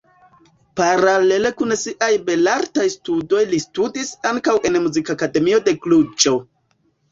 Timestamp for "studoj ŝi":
2.95-3.61